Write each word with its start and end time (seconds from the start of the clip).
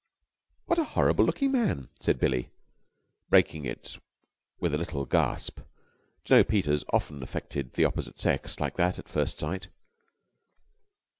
"What 0.65 0.79
a 0.79 0.83
horrible 0.83 1.23
looking 1.25 1.51
man!" 1.51 1.89
said 1.99 2.17
Billie, 2.17 2.49
breaking 3.29 3.65
it 3.65 3.99
with 4.59 4.73
a 4.73 4.77
little 4.79 5.05
gasp. 5.05 5.59
Jno. 6.25 6.43
Peters 6.47 6.83
often 6.91 7.21
affected 7.21 7.73
the 7.73 7.85
opposite 7.85 8.17
sex 8.17 8.59
like 8.59 8.77
that 8.77 8.97
at 8.97 9.07
first 9.07 9.37
sight. 9.37 9.67